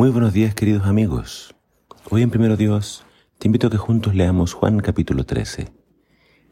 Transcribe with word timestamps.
Muy 0.00 0.08
buenos 0.08 0.32
días 0.32 0.54
queridos 0.54 0.86
amigos. 0.86 1.54
Hoy 2.08 2.22
en 2.22 2.30
Primero 2.30 2.56
Dios 2.56 3.04
te 3.36 3.48
invito 3.48 3.66
a 3.66 3.70
que 3.70 3.76
juntos 3.76 4.14
leamos 4.14 4.54
Juan 4.54 4.80
capítulo 4.80 5.26
13. 5.26 5.74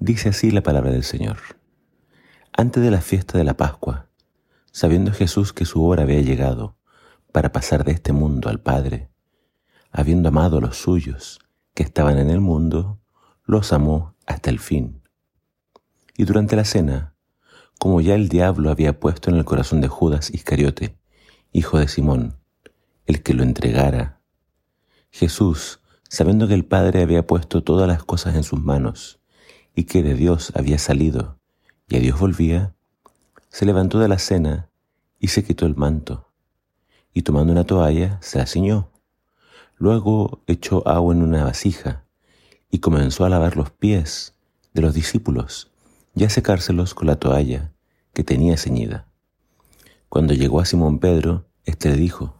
Dice 0.00 0.30
así 0.30 0.50
la 0.50 0.62
palabra 0.62 0.90
del 0.90 1.04
Señor. 1.04 1.36
Antes 2.54 2.82
de 2.82 2.90
la 2.90 3.02
fiesta 3.02 3.36
de 3.36 3.44
la 3.44 3.52
Pascua, 3.52 4.08
sabiendo 4.72 5.12
Jesús 5.12 5.52
que 5.52 5.66
su 5.66 5.84
hora 5.84 6.04
había 6.04 6.22
llegado 6.22 6.78
para 7.32 7.52
pasar 7.52 7.84
de 7.84 7.92
este 7.92 8.14
mundo 8.14 8.48
al 8.48 8.62
Padre, 8.62 9.10
habiendo 9.92 10.30
amado 10.30 10.56
a 10.56 10.62
los 10.62 10.78
suyos 10.78 11.38
que 11.74 11.82
estaban 11.82 12.18
en 12.18 12.30
el 12.30 12.40
mundo, 12.40 12.98
los 13.44 13.74
amó 13.74 14.16
hasta 14.24 14.48
el 14.48 14.58
fin. 14.58 15.02
Y 16.16 16.24
durante 16.24 16.56
la 16.56 16.64
cena, 16.64 17.14
como 17.78 18.00
ya 18.00 18.14
el 18.14 18.30
diablo 18.30 18.70
había 18.70 18.98
puesto 18.98 19.28
en 19.28 19.36
el 19.36 19.44
corazón 19.44 19.82
de 19.82 19.88
Judas 19.88 20.30
Iscariote, 20.30 20.96
hijo 21.52 21.78
de 21.78 21.88
Simón, 21.88 22.38
el 23.06 23.22
que 23.22 23.34
lo 23.34 23.42
entregara, 23.42 24.20
Jesús, 25.10 25.80
sabiendo 26.08 26.48
que 26.48 26.54
el 26.54 26.64
Padre 26.64 27.02
había 27.02 27.26
puesto 27.26 27.62
todas 27.62 27.86
las 27.86 28.02
cosas 28.02 28.34
en 28.34 28.42
sus 28.42 28.60
manos 28.60 29.20
y 29.74 29.84
que 29.84 30.02
de 30.02 30.14
Dios 30.14 30.52
había 30.56 30.78
salido 30.78 31.38
y 31.88 31.96
a 31.96 32.00
Dios 32.00 32.18
volvía, 32.18 32.74
se 33.48 33.66
levantó 33.66 33.98
de 33.98 34.08
la 34.08 34.18
cena 34.18 34.70
y 35.20 35.28
se 35.28 35.44
quitó 35.44 35.66
el 35.66 35.76
manto, 35.76 36.32
y 37.12 37.22
tomando 37.22 37.52
una 37.52 37.64
toalla 37.64 38.18
se 38.22 38.38
la 38.38 38.46
ciñó. 38.46 38.90
Luego 39.76 40.42
echó 40.46 40.86
agua 40.88 41.14
en 41.14 41.22
una 41.22 41.44
vasija 41.44 42.04
y 42.70 42.78
comenzó 42.78 43.24
a 43.24 43.28
lavar 43.28 43.56
los 43.56 43.70
pies 43.70 44.34
de 44.72 44.82
los 44.82 44.94
discípulos 44.94 45.70
y 46.14 46.24
a 46.24 46.30
secárselos 46.30 46.94
con 46.94 47.06
la 47.06 47.16
toalla 47.16 47.72
que 48.12 48.24
tenía 48.24 48.56
ceñida. 48.56 49.06
Cuando 50.08 50.34
llegó 50.34 50.60
a 50.60 50.64
Simón 50.64 50.98
Pedro, 50.98 51.46
éste 51.64 51.90
le 51.90 51.96
dijo, 51.96 52.34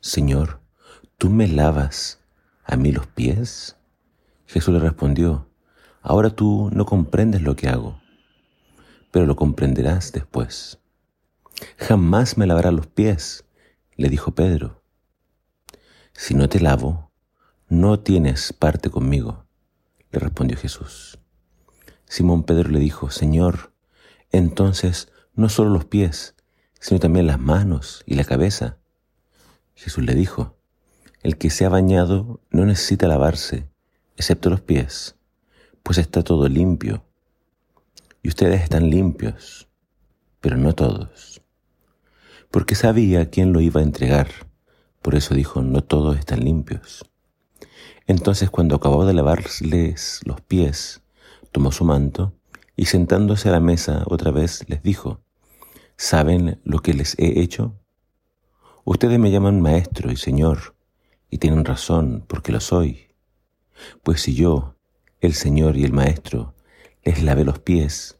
Señor, 0.00 0.60
¿tú 1.16 1.28
me 1.28 1.48
lavas 1.48 2.20
a 2.64 2.76
mí 2.76 2.92
los 2.92 3.08
pies? 3.08 3.76
Jesús 4.46 4.72
le 4.72 4.78
respondió, 4.80 5.48
Ahora 6.02 6.30
tú 6.30 6.70
no 6.72 6.86
comprendes 6.86 7.42
lo 7.42 7.56
que 7.56 7.68
hago, 7.68 8.00
pero 9.10 9.26
lo 9.26 9.34
comprenderás 9.34 10.12
después. 10.12 10.78
Jamás 11.76 12.38
me 12.38 12.46
lavarás 12.46 12.72
los 12.72 12.86
pies, 12.86 13.44
le 13.96 14.08
dijo 14.08 14.36
Pedro. 14.36 14.84
Si 16.12 16.34
no 16.34 16.48
te 16.48 16.60
lavo, 16.60 17.10
no 17.68 17.98
tienes 17.98 18.52
parte 18.52 18.90
conmigo, 18.90 19.46
le 20.12 20.20
respondió 20.20 20.56
Jesús. 20.56 21.18
Simón 22.06 22.44
Pedro 22.44 22.70
le 22.70 22.78
dijo, 22.78 23.10
Señor, 23.10 23.72
entonces 24.30 25.10
no 25.34 25.48
solo 25.48 25.70
los 25.70 25.86
pies, 25.86 26.36
sino 26.78 27.00
también 27.00 27.26
las 27.26 27.40
manos 27.40 28.04
y 28.06 28.14
la 28.14 28.24
cabeza. 28.24 28.78
Jesús 29.78 30.02
le 30.02 30.16
dijo, 30.16 30.56
el 31.22 31.38
que 31.38 31.50
se 31.50 31.64
ha 31.64 31.68
bañado 31.68 32.40
no 32.50 32.66
necesita 32.66 33.06
lavarse, 33.06 33.68
excepto 34.16 34.50
los 34.50 34.60
pies, 34.60 35.14
pues 35.84 35.98
está 35.98 36.24
todo 36.24 36.48
limpio. 36.48 37.04
Y 38.20 38.28
ustedes 38.28 38.60
están 38.60 38.90
limpios, 38.90 39.68
pero 40.40 40.56
no 40.56 40.74
todos. 40.74 41.42
Porque 42.50 42.74
sabía 42.74 43.30
quién 43.30 43.52
lo 43.52 43.60
iba 43.60 43.80
a 43.80 43.84
entregar, 43.84 44.26
por 45.00 45.14
eso 45.14 45.36
dijo, 45.36 45.62
no 45.62 45.84
todos 45.84 46.18
están 46.18 46.40
limpios. 46.40 47.08
Entonces 48.08 48.50
cuando 48.50 48.74
acabó 48.74 49.06
de 49.06 49.14
lavarles 49.14 50.22
los 50.24 50.40
pies, 50.40 51.02
tomó 51.52 51.70
su 51.70 51.84
manto 51.84 52.34
y 52.74 52.86
sentándose 52.86 53.48
a 53.48 53.52
la 53.52 53.60
mesa 53.60 54.02
otra 54.06 54.32
vez 54.32 54.68
les 54.68 54.82
dijo, 54.82 55.20
¿saben 55.96 56.60
lo 56.64 56.80
que 56.80 56.94
les 56.94 57.16
he 57.16 57.40
hecho? 57.40 57.77
Ustedes 58.90 59.18
me 59.18 59.30
llaman 59.30 59.60
maestro 59.60 60.10
y 60.10 60.16
señor, 60.16 60.74
y 61.28 61.36
tienen 61.36 61.66
razón 61.66 62.24
porque 62.26 62.52
lo 62.52 62.60
soy. 62.60 63.08
Pues 64.02 64.22
si 64.22 64.34
yo, 64.34 64.76
el 65.20 65.34
señor 65.34 65.76
y 65.76 65.84
el 65.84 65.92
maestro, 65.92 66.54
les 67.04 67.22
lavé 67.22 67.44
los 67.44 67.58
pies, 67.58 68.18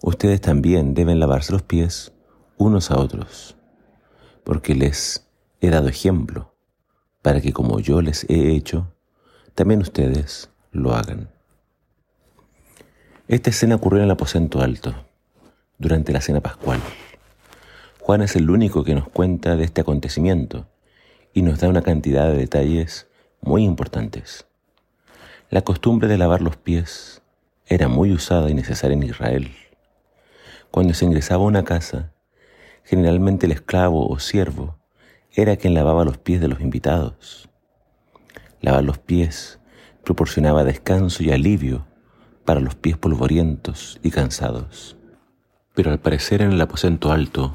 ustedes 0.00 0.40
también 0.40 0.94
deben 0.94 1.20
lavarse 1.20 1.52
los 1.52 1.60
pies 1.60 2.14
unos 2.56 2.90
a 2.90 2.98
otros, 2.98 3.58
porque 4.44 4.74
les 4.74 5.28
he 5.60 5.68
dado 5.68 5.88
ejemplo, 5.88 6.54
para 7.20 7.42
que 7.42 7.52
como 7.52 7.78
yo 7.78 8.00
les 8.00 8.24
he 8.30 8.52
hecho, 8.52 8.90
también 9.54 9.82
ustedes 9.82 10.50
lo 10.72 10.94
hagan. 10.94 11.28
Esta 13.26 13.50
escena 13.50 13.74
ocurrió 13.74 13.98
en 13.98 14.06
el 14.06 14.12
aposento 14.12 14.62
alto, 14.62 14.94
durante 15.76 16.14
la 16.14 16.22
cena 16.22 16.40
pascual. 16.40 16.80
Juan 18.08 18.22
es 18.22 18.36
el 18.36 18.48
único 18.48 18.84
que 18.84 18.94
nos 18.94 19.06
cuenta 19.06 19.54
de 19.54 19.64
este 19.64 19.82
acontecimiento 19.82 20.66
y 21.34 21.42
nos 21.42 21.60
da 21.60 21.68
una 21.68 21.82
cantidad 21.82 22.26
de 22.26 22.38
detalles 22.38 23.06
muy 23.42 23.64
importantes. 23.64 24.46
La 25.50 25.60
costumbre 25.60 26.08
de 26.08 26.16
lavar 26.16 26.40
los 26.40 26.56
pies 26.56 27.20
era 27.66 27.86
muy 27.86 28.10
usada 28.12 28.48
y 28.48 28.54
necesaria 28.54 28.96
en 28.96 29.02
Israel. 29.02 29.50
Cuando 30.70 30.94
se 30.94 31.04
ingresaba 31.04 31.44
a 31.44 31.48
una 31.48 31.64
casa, 31.64 32.14
generalmente 32.82 33.44
el 33.44 33.52
esclavo 33.52 34.08
o 34.08 34.18
siervo 34.18 34.78
era 35.34 35.56
quien 35.56 35.74
lavaba 35.74 36.06
los 36.06 36.16
pies 36.16 36.40
de 36.40 36.48
los 36.48 36.62
invitados. 36.62 37.50
Lavar 38.62 38.84
los 38.84 38.96
pies 38.96 39.60
proporcionaba 40.02 40.64
descanso 40.64 41.22
y 41.22 41.30
alivio 41.30 41.86
para 42.46 42.60
los 42.60 42.74
pies 42.74 42.96
polvorientos 42.96 44.00
y 44.02 44.10
cansados. 44.12 44.96
Pero 45.74 45.90
al 45.90 45.98
parecer 45.98 46.40
en 46.40 46.52
el 46.52 46.60
aposento 46.62 47.12
alto 47.12 47.52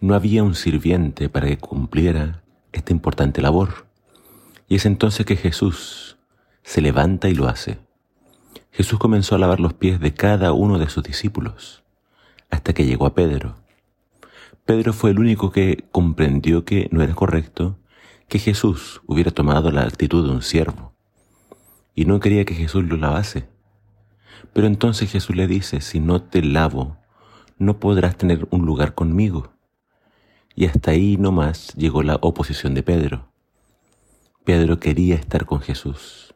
no 0.00 0.14
había 0.14 0.42
un 0.42 0.54
sirviente 0.54 1.28
para 1.28 1.46
que 1.46 1.58
cumpliera 1.58 2.42
esta 2.72 2.92
importante 2.92 3.40
labor. 3.40 3.86
Y 4.68 4.76
es 4.76 4.86
entonces 4.86 5.26
que 5.26 5.36
Jesús 5.36 6.16
se 6.62 6.80
levanta 6.80 7.28
y 7.28 7.34
lo 7.34 7.48
hace. 7.48 7.78
Jesús 8.70 8.98
comenzó 8.98 9.34
a 9.34 9.38
lavar 9.38 9.60
los 9.60 9.74
pies 9.74 10.00
de 10.00 10.14
cada 10.14 10.52
uno 10.52 10.78
de 10.78 10.88
sus 10.88 11.04
discípulos, 11.04 11.84
hasta 12.50 12.72
que 12.72 12.84
llegó 12.84 13.06
a 13.06 13.14
Pedro. 13.14 13.56
Pedro 14.64 14.92
fue 14.92 15.10
el 15.10 15.20
único 15.20 15.52
que 15.52 15.84
comprendió 15.92 16.64
que 16.64 16.88
no 16.90 17.02
era 17.02 17.14
correcto 17.14 17.78
que 18.28 18.38
Jesús 18.38 19.02
hubiera 19.06 19.30
tomado 19.30 19.70
la 19.70 19.82
actitud 19.82 20.26
de 20.26 20.34
un 20.34 20.42
siervo, 20.42 20.92
y 21.94 22.06
no 22.06 22.18
quería 22.18 22.44
que 22.44 22.54
Jesús 22.54 22.84
lo 22.84 22.96
lavase. 22.96 23.48
Pero 24.52 24.66
entonces 24.66 25.10
Jesús 25.10 25.36
le 25.36 25.46
dice, 25.46 25.80
si 25.80 26.00
no 26.00 26.22
te 26.22 26.42
lavo, 26.42 26.96
no 27.58 27.78
podrás 27.78 28.16
tener 28.16 28.48
un 28.50 28.66
lugar 28.66 28.94
conmigo. 28.94 29.53
Y 30.54 30.66
hasta 30.66 30.92
ahí 30.92 31.16
nomás 31.16 31.74
llegó 31.74 32.02
la 32.02 32.18
oposición 32.20 32.74
de 32.74 32.82
Pedro. 32.82 33.32
Pedro 34.44 34.78
quería 34.78 35.14
estar 35.14 35.46
con 35.46 35.60
Jesús. 35.60 36.34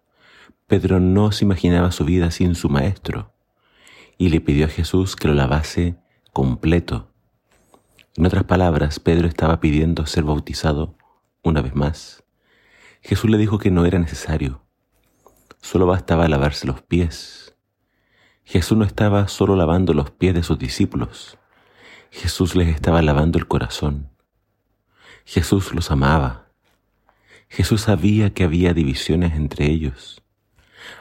Pedro 0.66 1.00
no 1.00 1.32
se 1.32 1.44
imaginaba 1.44 1.92
su 1.92 2.04
vida 2.04 2.30
sin 2.30 2.54
su 2.54 2.68
maestro 2.68 3.32
y 4.18 4.30
le 4.30 4.40
pidió 4.40 4.66
a 4.66 4.68
Jesús 4.68 5.14
que 5.14 5.28
lo 5.28 5.34
lavase 5.34 5.96
completo. 6.32 7.12
En 8.16 8.26
otras 8.26 8.44
palabras, 8.44 8.98
Pedro 8.98 9.28
estaba 9.28 9.60
pidiendo 9.60 10.04
ser 10.06 10.24
bautizado 10.24 10.96
una 11.42 11.62
vez 11.62 11.74
más. 11.74 12.24
Jesús 13.00 13.30
le 13.30 13.38
dijo 13.38 13.58
que 13.58 13.70
no 13.70 13.86
era 13.86 14.00
necesario, 14.00 14.64
solo 15.60 15.86
bastaba 15.86 16.28
lavarse 16.28 16.66
los 16.66 16.82
pies. 16.82 17.56
Jesús 18.42 18.76
no 18.76 18.84
estaba 18.84 19.28
solo 19.28 19.54
lavando 19.54 19.94
los 19.94 20.10
pies 20.10 20.34
de 20.34 20.42
sus 20.42 20.58
discípulos, 20.58 21.38
Jesús 22.10 22.56
les 22.56 22.68
estaba 22.68 23.02
lavando 23.02 23.38
el 23.38 23.46
corazón. 23.46 24.10
Jesús 25.24 25.74
los 25.74 25.90
amaba. 25.90 26.46
Jesús 27.48 27.82
sabía 27.82 28.32
que 28.32 28.44
había 28.44 28.74
divisiones 28.74 29.34
entre 29.34 29.66
ellos. 29.66 30.22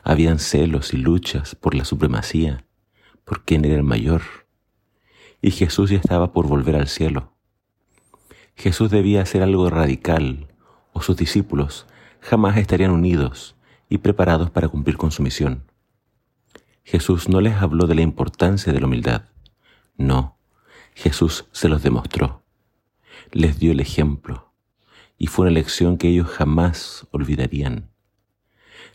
Habían 0.04 0.40
celos 0.40 0.94
y 0.94 0.98
luchas 0.98 1.56
por 1.56 1.76
la 1.76 1.86
supremacía, 1.86 2.66
por 3.24 3.44
quién 3.44 3.64
era 3.66 3.76
el 3.76 3.84
mayor. 3.84 4.22
Y 5.42 5.52
Jesús 5.52 5.92
ya 5.92 5.98
estaba 5.98 6.34
por 6.34 6.48
volver 6.48 6.76
al 6.76 6.88
cielo. 6.88 7.34
Jesús 8.56 8.90
debía 8.90 9.22
hacer 9.22 9.44
algo 9.44 9.70
radical, 9.70 10.48
o 10.92 11.02
sus 11.02 11.16
discípulos 11.16 11.86
jamás 12.20 12.58
estarían 12.58 12.92
unidos 12.92 13.56
y 13.88 14.00
preparados 14.00 14.50
para 14.50 14.68
cumplir 14.68 14.98
con 14.98 15.12
su 15.12 15.22
misión. 15.22 15.72
Jesús 16.84 17.30
no 17.30 17.42
les 17.42 17.56
habló 17.56 17.86
de 17.86 17.96
la 17.96 18.02
importancia 18.02 18.74
de 18.74 18.80
la 18.80 18.88
humildad. 18.88 19.26
No, 19.98 20.37
Jesús 20.98 21.46
se 21.52 21.70
los 21.70 21.84
demostró, 21.84 22.44
les 23.32 23.60
dio 23.60 23.72
el 23.72 23.80
ejemplo, 23.80 24.52
y 25.16 25.28
fue 25.28 25.44
una 25.44 25.54
lección 25.54 26.00
que 26.00 26.08
ellos 26.08 26.28
jamás 26.28 27.06
olvidarían. 27.12 27.92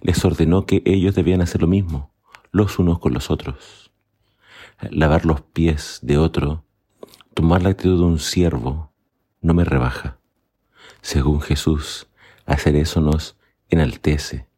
Les 0.01 0.25
ordenó 0.25 0.67
que 0.67 0.83
ellos 0.85 1.15
debían 1.15 1.43
hacer 1.43 1.63
lo 1.63 1.69
mismo, 1.69 2.13
los 2.51 2.81
unos 2.81 2.99
con 2.99 3.15
los 3.15 3.31
otros. 3.31 3.93
Lavar 4.91 5.25
los 5.25 5.43
pies 5.43 6.01
de 6.03 6.19
otro, 6.19 6.65
tomar 7.35 7.63
la 7.63 7.69
actitud 7.69 8.01
de 8.01 8.05
un 8.05 8.19
siervo, 8.19 8.93
no 9.41 9.55
me 9.55 9.65
rebaja. 9.65 10.19
Según 11.03 11.41
Jesús, 11.41 12.09
hacer 12.47 12.75
eso 12.75 13.01
nos 13.01 13.39
enaltece. 13.69 14.49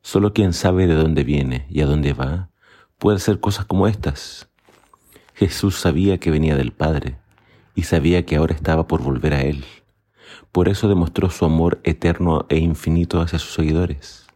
Solo 0.00 0.32
quien 0.32 0.54
sabe 0.54 0.86
de 0.86 0.94
dónde 0.94 1.24
viene 1.24 1.66
y 1.68 1.82
a 1.82 1.86
dónde 1.86 2.14
va 2.14 2.48
puede 2.96 3.18
hacer 3.18 3.38
cosas 3.38 3.66
como 3.66 3.86
estas. 3.86 4.48
Jesús 5.36 5.78
sabía 5.78 6.16
que 6.16 6.30
venía 6.30 6.56
del 6.56 6.72
Padre 6.72 7.18
y 7.74 7.82
sabía 7.82 8.24
que 8.24 8.36
ahora 8.36 8.54
estaba 8.54 8.86
por 8.86 9.02
volver 9.02 9.34
a 9.34 9.42
Él. 9.42 9.64
por 10.50 10.70
eso 10.70 10.88
demostró 10.88 11.28
su 11.28 11.44
amor 11.44 11.78
eterno 11.84 12.46
e 12.48 12.56
infinito 12.56 13.20
hacia 13.20 13.38
sus 13.38 13.52
seguidores. 13.52 14.26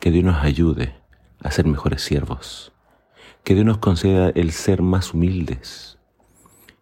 Que 0.00 0.10
Dios 0.10 0.24
nos 0.24 0.42
ayude 0.42 0.94
a 1.40 1.52
ser 1.52 1.66
mejores 1.66 2.02
siervos. 2.02 2.72
Que 3.44 3.54
Dios 3.54 3.64
nos 3.64 3.78
conceda 3.78 4.30
el 4.30 4.50
ser 4.50 4.82
más 4.82 5.14
humildes. 5.14 5.98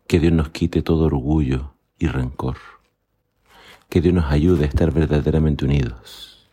Que 0.06 0.18
Dios 0.18 0.32
nos 0.32 0.48
quite 0.48 0.80
todo 0.80 1.04
orgullo 1.04 1.74
y 1.98 2.06
rencor. 2.06 2.56
Que 3.90 4.00
Dios 4.00 4.14
nos 4.14 4.32
ayude 4.32 4.64
a 4.64 4.68
estar 4.68 4.90
verdaderamente 4.92 5.66
unidos. 5.66 6.48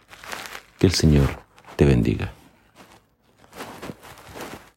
Que 0.79 0.87
el 0.87 0.93
Señor 0.93 1.29
te 1.77 1.85
bendiga. 1.85 2.33